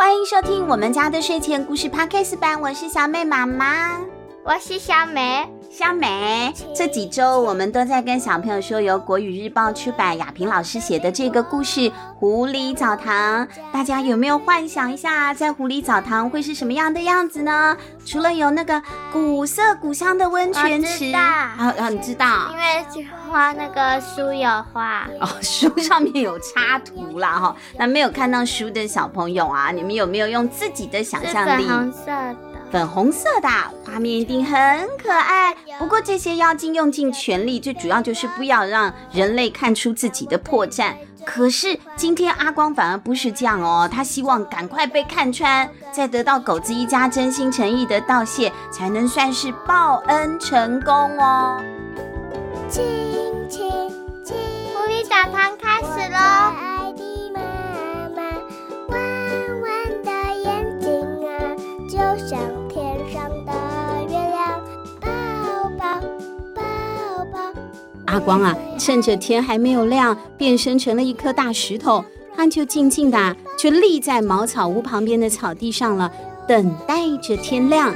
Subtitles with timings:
[0.00, 4.00] 欢迎收听我们家的睡前故事 Podcast 版，我是小美妈妈，
[4.50, 5.48] 我是小美。
[5.70, 11.80] 小美，这几周我们都在跟小朋友说，由国语日报出版雅萍老师写的这个故事
[12.18, 17.76] 《狐狸澡堂》，大家有没有幻想一下，在狐狸澡堂会是什么样的样子呢？
[18.04, 18.82] 除了有那个
[19.12, 22.50] 古色古香的温泉池，啊啊，你知道？
[22.50, 27.56] 因为画那个书有画哦， 书上面有插图啦哈。
[27.78, 31.64] 那没有看到书的小朋友啊，你们有没有用自己的想象力？
[31.68, 32.49] 粉红色的。
[32.70, 33.48] 粉红色的
[33.84, 40.94] 画面一定很可爱，不过这些妖精用尽全力，最主要就是不要让人类看出自己的破绽。
[41.24, 51.60] 可是今天阿光反而不是这样哦，他希望赶快被看穿，再得到狗子一家真心诚意的道谢，才能算是报恩成功哦。
[52.68, 52.84] 亲
[53.48, 53.68] 亲
[54.24, 54.36] 亲，
[54.72, 56.69] 狐狸澡堂开始喽！
[62.28, 63.52] 像天上的
[64.04, 64.60] 月亮
[68.06, 72.04] 阿光啊，趁着天还没有亮，变身成了一颗大石头，
[72.36, 76.12] 他就静静的就立在茅草屋旁边的草地上了，
[76.46, 77.94] 等待着天亮。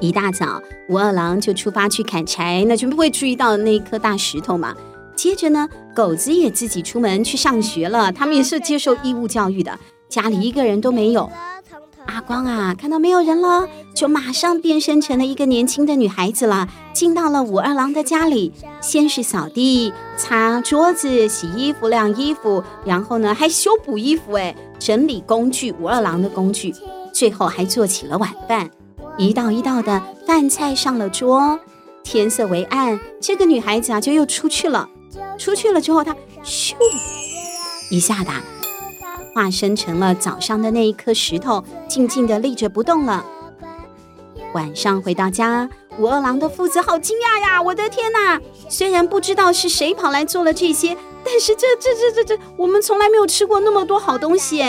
[0.00, 4.74] 一大早，武二郎就出发去砍柴，那就不会注意到那一颗大石头嘛。
[5.18, 9.76] 接着呢，狗子也自己出门去上学了，他们也是接受义务教育的，
[10.08, 11.28] 家里一个人都没有。
[12.06, 18.52] 阿光啊，看到没有人了，就马上变身成了一个年轻的女孩子了，进到了武二郎的家里。
[18.80, 26.72] 先是扫地、擦桌子、洗衣服、晾衣服，然后呢还修补衣服，哎，整理工具，武二郎的工具。
[27.12, 28.70] 最后还做起了晚饭，
[29.16, 31.58] 一道一道的饭菜上了桌。
[32.04, 34.88] 天色微暗，这个女孩子啊就又出去了。
[35.36, 36.14] 出去了之后，他
[36.44, 36.74] 咻
[37.90, 38.30] 一下的。
[39.34, 43.24] 化身成了早上的那一颗石头，静静地立着不动了。
[44.52, 45.68] 晚上回到家，
[45.98, 47.62] 武二郎的父子好惊讶呀！
[47.62, 48.40] 我的天哪！
[48.68, 54.64] 虽然不知道是谁跑来做了这些，但是这这这这这，我们从来没有吃过那么多好东西，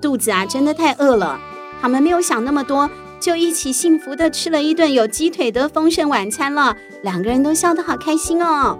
[0.00, 1.38] 肚子啊真的太饿了。
[1.82, 2.88] 他们没有想那么多，
[3.20, 6.74] 就一起幸福地吃了一顿有鸡腿的丰盛晚餐了。
[7.02, 8.78] 两个人都笑得好开心哦。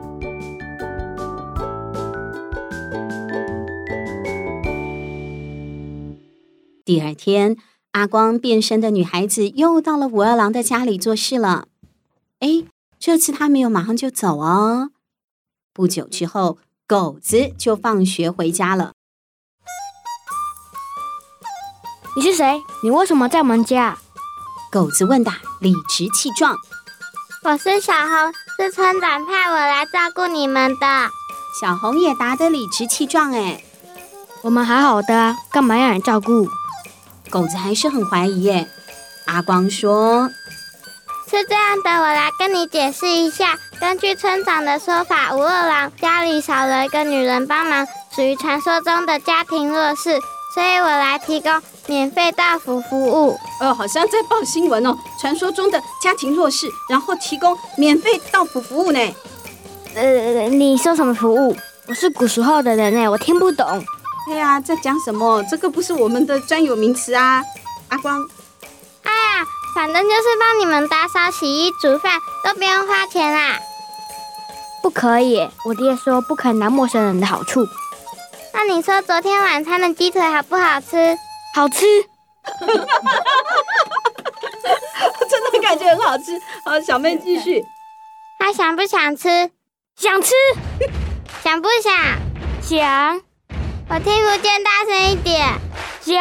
[6.84, 7.56] 第二天，
[7.92, 11.68] 阿光变身的女孩子又到了武二郎的家里做事了。
[12.40, 12.64] 哎，
[12.98, 14.90] 这次他没有马上就走哦。
[15.72, 18.92] 不久之后，狗子就放学回家了。
[22.14, 22.62] 你是谁？
[22.82, 23.96] 你为什么在我们家？
[24.70, 26.54] 狗子问答，理直气壮。
[27.44, 30.86] 我是小红，是村长派我来照顾你们的。
[31.58, 33.32] 小红也答得理直气壮。
[33.32, 33.64] 哎，
[34.42, 36.46] 我们还好的，干嘛要人照顾？
[37.30, 38.66] 狗子还是很怀疑耶。
[39.26, 40.28] 阿光说
[41.30, 43.58] ：“是这样的，我来跟你解释一下。
[43.80, 50.20] 根据村长的说法，吴二郎家里少了一个女人帮忙，属于传说中的家庭弱势，
[50.54, 51.50] 所以我来提供
[51.86, 54.96] 免费到府服务。”哦，好像在报新闻哦。
[55.20, 59.00] 传说中的家庭弱势，然后提供免费到府服务呢？
[59.94, 61.56] 呃，你说什么服务？
[61.86, 63.84] 我是古时候的人呢，我听不懂。
[64.30, 65.42] 哎呀，在讲什么？
[65.44, 67.42] 这个不是我们的专有名词啊！
[67.88, 68.20] 阿光，
[69.02, 73.58] 哎呀，反正就是帮你们打扫、洗衣、煮饭，都不用花钱啦。
[74.82, 77.66] 不可以，我爹说不可以拿陌生人的好处。
[78.52, 81.16] 那你说昨天晚餐的鸡腿好不好吃？
[81.54, 81.84] 好吃，
[85.28, 86.40] 真的感觉很好吃。
[86.64, 87.62] 好，小妹继续。
[88.38, 89.50] 还想不想吃？
[89.96, 90.32] 想吃。
[91.42, 91.94] 想不想？
[92.62, 93.20] 想。
[93.94, 95.46] 我听不见，大声一点。
[96.00, 96.16] 想，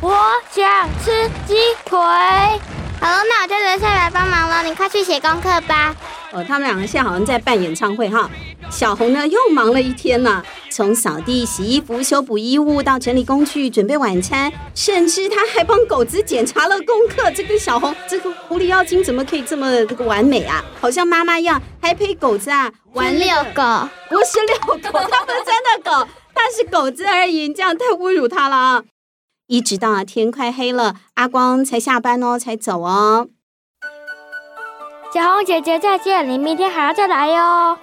[0.00, 0.16] 我
[0.48, 1.98] 想吃鸡腿。
[1.98, 4.62] 好了，那我就留下来帮忙了。
[4.62, 5.92] 你快去写功课吧。
[6.30, 8.30] 哦，他们两个现在好像在办演唱会哈。
[8.70, 10.40] 小红呢，又忙了一天呢，
[10.70, 17.28] 从扫地、洗衣服、修补衣物到整理工具、准备晚餐，甚至他还帮狗子检查了功课。
[17.32, 20.64] 这个小红，这个狐狸妖精怎么可以这么这个完美啊？
[20.80, 23.62] 好像妈妈一样，还陪狗子啊玩遛狗，
[24.08, 26.08] 不是遛狗，他们真的狗。
[26.38, 28.84] 他是狗子而已，这样太侮辱他了啊！
[29.48, 33.26] 一直到天快黑了，阿光才下班哦，才走哦。
[35.12, 37.76] 小红姐姐再见，你明天还要再来哟。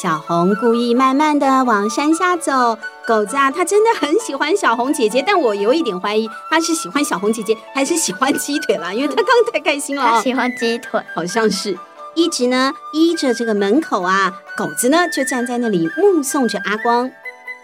[0.00, 2.78] 小红故意慢慢的往山下走。
[3.04, 8.92] 狗子啊，他真的很喜欢小红姐姐，但我有一点怀疑，他是喜欢小红姐姐还是喜欢鸡腿啦？
[8.92, 10.02] 因为他刚刚太开心了。
[10.02, 11.76] 他喜欢鸡腿，好像是。
[12.14, 17.10] 一直呢依着这个门口啊，狗子呢就站在那里目送着阿光。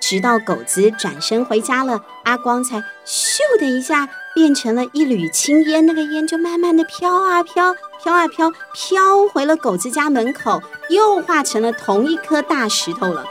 [0.02, 7.72] 直到狗子转身回家了，阿光才咻的一下变成了一缕青烟，那个烟就慢慢的飘啊飘，
[8.02, 10.60] 飘啊飘，飘回了狗子家门口，
[10.90, 13.24] 又化成了同一颗大石头了。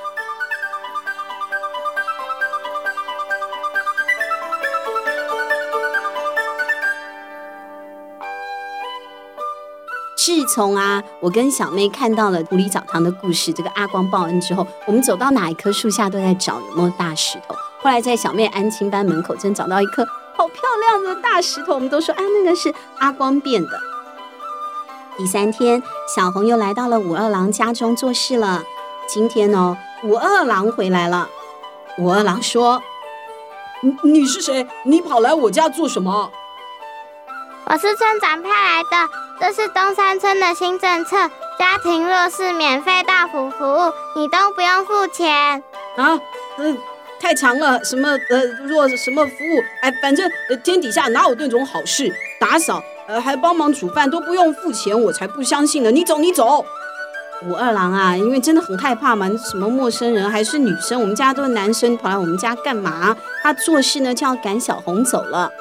[10.41, 17.53] 自从啊，我跟小妹看到了狐狸澡堂的故事，这个阿光报恩之后，我们走到哪一棵树下都在找有没有大石头。
[17.79, 20.03] 后来在小妹安亲班门口真找到一颗
[20.35, 23.69] 好漂亮的大石头，我们都说啊，那个是阿光变的。
[25.15, 25.83] 第三天，
[26.15, 28.63] 小红又来到了武二郎家中做事了。
[29.07, 31.29] 今天呢，武二郎回来了。
[31.99, 32.81] 武二郎说
[33.83, 34.67] ：“你你是谁？
[34.85, 36.31] 你跑来我家做什么？”
[37.65, 41.17] 我是村长派来的，这是东山村的新政策，
[41.57, 45.63] 家庭弱势免费到府服务，你都不用付钱。
[45.97, 46.21] 啊，
[46.59, 46.77] 嗯，
[47.19, 49.63] 太长了，什么呃弱什么服务？
[49.81, 50.29] 哎，反正
[50.63, 52.13] 天底下哪有那种好事？
[52.39, 55.89] 打扫呃还帮忙煮饭都不用付钱，我才不相信呢。
[55.89, 56.63] 你走你走。
[57.41, 63.17] 武二郎啊，因为真的很害怕嘛，什么陌生人还是女生，我们家都是男生，跑来我们家干嘛？
[63.41, 65.51] 他做事呢就要赶小红走了，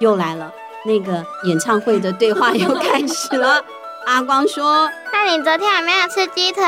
[0.00, 0.52] 又来了。
[0.84, 3.64] 那个演唱会的对话又开始了。
[4.06, 6.64] 阿光说：“那你昨天有没有吃鸡腿？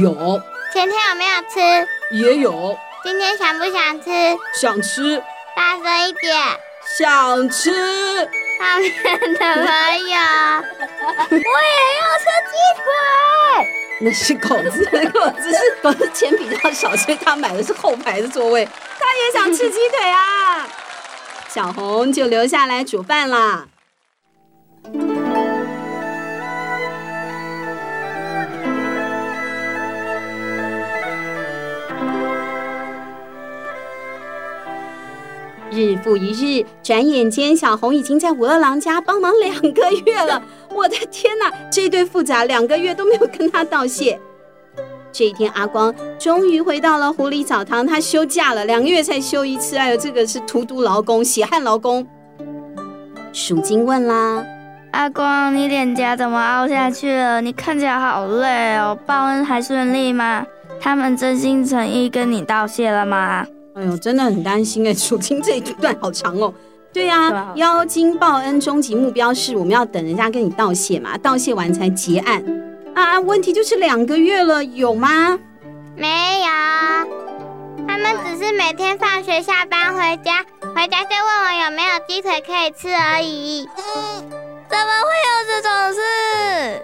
[0.00, 0.40] 有。
[0.72, 1.88] 前天有没有吃？
[2.12, 2.76] 也有。
[3.02, 4.10] 今天想不想吃？
[4.54, 5.20] 想吃。
[5.56, 6.36] 大声一点。
[6.96, 7.70] 想吃。
[8.60, 10.18] 旁边的朋友，
[11.30, 11.40] 我也
[11.98, 12.84] 要吃鸡腿。
[14.00, 18.68] 那是狗子，狗子是狗子钱比较少，所以他买的是后排的座位。
[18.98, 20.68] 他也想吃鸡腿啊。”
[21.48, 23.68] 小红就留下来煮饭啦。
[35.70, 40.42] 日复一日，转眼间，小红已经在武二郎家帮忙两个月了。
[40.74, 44.20] 我的天哪，这对父子啊，两个月都没有跟他道谢。
[45.12, 47.86] 这一天，阿光终于回到了狐狸澡堂。
[47.86, 49.76] 他休假了，两个月才休一次。
[49.76, 52.06] 哎呦，这个是荼毒劳工、血汗劳工。
[53.32, 54.44] 鼠精问啦
[54.92, 57.40] ：“阿光，你脸颊怎么凹下去了？
[57.40, 58.96] 你看起来好累哦。
[59.06, 60.44] 报恩还顺利吗？
[60.80, 64.94] 他们真心诚意跟你道谢了吗？”哎呦，真的很担心哎。
[64.94, 66.52] 鼠精这一段好长哦。
[66.92, 72.42] 对呀、啊，妖精报恩终极目标是我们要等人家跟你道谢嘛，道谢完才结案。
[72.98, 75.38] 啊，问题就是两个月了，有吗？
[75.94, 76.48] 没有，
[77.86, 83.68] 他们只是每天放学下班回家，回家就问我有没有鸡腿可以吃而已。
[84.68, 86.82] 怎么会有这种事？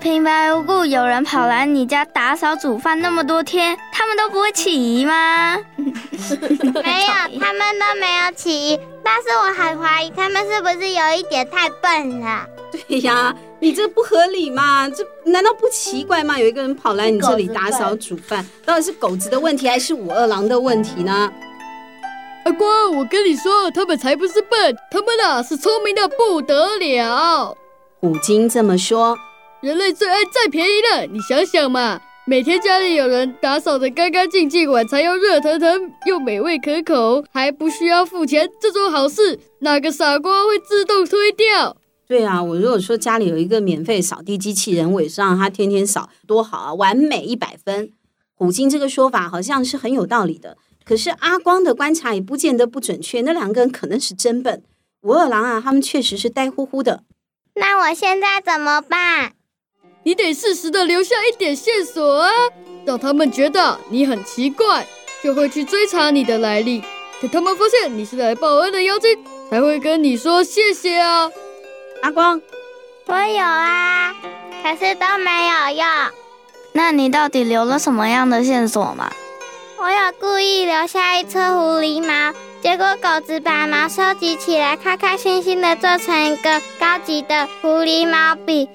[0.00, 5.58] 平白无故有人跑来你家打扫煮饭那么多天，他们都不会起疑吗？
[5.76, 12.46] 没有， 他们都没有起疑，但是我很怀疑他们是不是有一点太笨了。
[12.88, 13.34] 对呀。
[13.62, 14.88] 你这不合理嘛？
[14.88, 16.38] 这难道不奇怪吗？
[16.38, 21.30] 有一个人跑来你这里打扫煮饭，到底是狗子的问题还是武二郎的问题呢？
[22.44, 27.54] 阿光，我跟你说，他们才不是笨，他们呐是聪明的不得了。
[28.00, 29.14] 虎精这么说，
[29.60, 31.04] 人类最爱占便宜了。
[31.04, 41.76] 你想想嘛，每天家里有人打扫的干干净净，晚餐又热腾腾又美味可口，还不需要付钱，这种好事哪个傻瓜会自动推掉？
[42.10, 47.92] 对啊，我如果说家里有一个免费扫地机器人，我也是让他天天扫，多好啊，完美一百分。
[48.34, 53.20] 虎鲸这个说法好像是很有道理的，可是阿光的观察也不见得不准确。
[53.20, 54.64] 那两个人可能是真笨，
[55.02, 57.04] 武二郎啊，他们确实是呆乎乎的。
[57.54, 59.34] 那我现在怎么办？
[60.02, 62.28] 你得适时的留下一点线索啊，
[62.84, 64.84] 让他们觉得你很奇怪，
[65.22, 66.82] 就会去追查你的来历。
[67.22, 69.16] 等他们发现你是来报恩的妖精，
[69.48, 71.30] 才会跟你说谢谢啊。
[72.02, 72.40] 阿光，
[73.06, 74.14] 我有啊，
[74.62, 75.86] 可是都没有用。
[76.72, 79.10] 那你到底留了什么样的线索吗？
[79.78, 88.68] 我有故意留下一撮狐狸毛，结果狗子把毛收集起来，开开心心的做成一个高级的狐狸毛笔。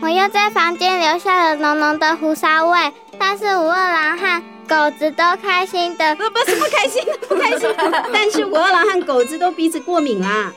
[0.00, 7.68] 我又在房间留下了浓浓的胡骚味，但是武二郎和狗子都开心的，不不是不开心，不开心。
[8.10, 10.50] 但是武二郎和狗子都鼻子过敏啦。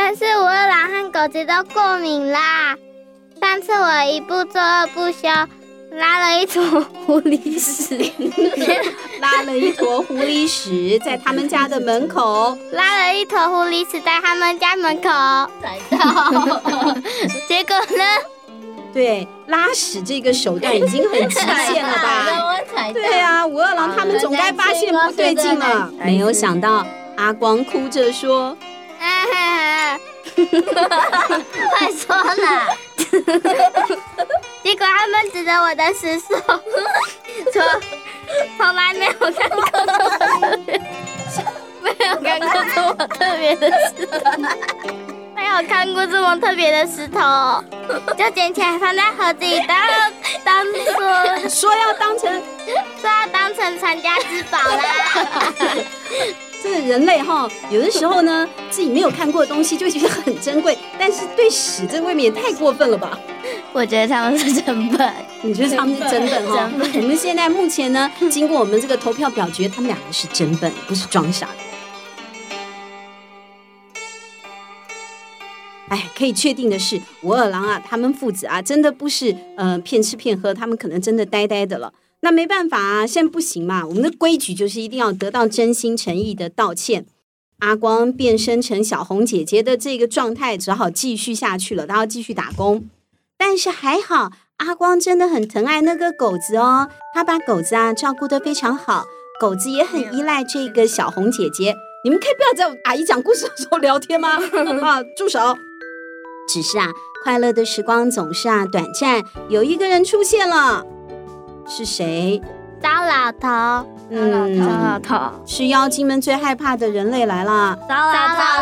[0.00, 2.76] 但是武二郎和狗子都过敏啦。
[3.40, 5.26] 上次我一不做二不休，
[5.90, 6.62] 拉了一坨
[7.04, 8.12] 狐狸屎，
[9.20, 15.08] 拉了一坨狐狸屎在他们家的门口，拉了一坨狐狸屎在他们家门口，
[15.60, 16.94] 踩到。
[17.48, 18.04] 结果呢？
[18.94, 22.56] 对，拉屎这个手段已经很极限了吧？
[22.94, 25.90] 对啊，武二郎他们总该发现不对劲了。
[26.04, 26.86] 没有想到
[27.16, 28.56] 阿光哭着说
[31.78, 32.66] ：“快说啦！”
[34.62, 36.36] 结果他们指着我的尸首
[37.52, 37.62] 说
[38.58, 39.62] ：“从来没有看过，
[41.80, 44.12] 没有看过这么特别的石头。”
[45.34, 47.64] 没有看过这么特别的石头，
[48.18, 49.78] 就捡起来放在盒子里，当
[50.44, 52.42] 当做说要当成
[53.00, 54.76] 说要当成传家之宝啦。
[56.68, 63.18] 这个人类哈，有的时候呢， 自己没有看过的东西就觉得很珍贵，但是对屎这未免也太过分了吧？
[63.72, 66.70] 我觉得他们是真笨，你觉得他们是真笨哈？
[66.94, 71.52] 我们现在目前呢， 经过我们这个投票表决，他们两个是真笨，不是装傻的。
[75.88, 81.90] 哎，可以确定的是，武二郎啊，他们父子啊，真的不是呃骗吃骗喝，他们可能真的呆呆的了。
[82.20, 87.06] 那没办法啊，现在不行嘛，我们的规矩就是一定要得到真心诚意的道歉。
[87.60, 92.88] 阿光变身成小红姐姐的这个状态，只好继续下去了，他要继续打工。
[93.36, 99.06] 但是还好，阿光真的很疼爱那个狗子哦，他把狗子啊照顾得非常好，
[99.40, 101.76] 狗子也很依赖这个小红姐姐。
[102.04, 104.38] 你们可以不要在阿姨讲故事的时候聊天吗？
[104.82, 105.56] 啊，住手！
[106.48, 106.92] 只是啊，
[107.24, 109.24] 快乐的时光总是啊短暂。
[109.48, 110.86] 有一个人出现了，
[111.68, 112.40] 是谁？
[112.80, 113.86] 糟老头。
[114.10, 117.78] 嗯，糟老头是妖精们最害怕的人类来了。
[117.88, 118.12] 糟老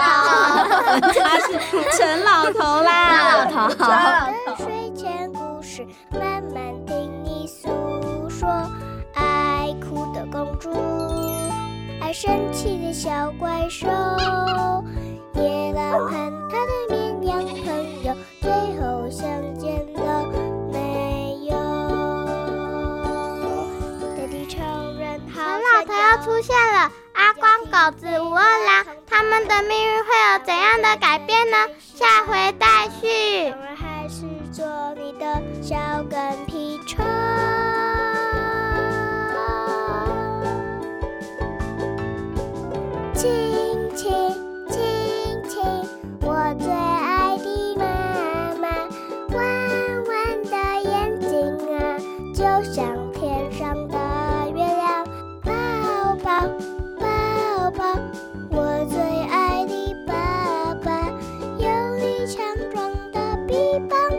[0.02, 1.56] 头，他是
[1.96, 3.46] 陈老头啦。
[3.46, 4.64] 糟老头。
[4.64, 8.48] 睡前故事，慢慢听你诉说。
[9.14, 10.70] 爱哭的公主，
[12.00, 13.86] 爱生气的小怪兽，
[27.76, 31.58] 狗子、五二郎，他们的命运会有怎样的改变呢？
[31.94, 33.50] 下回待续。
[33.50, 34.64] 我们还是做
[34.94, 35.76] 你的小
[36.08, 37.04] 跟屁虫，
[63.78, 64.15] 帮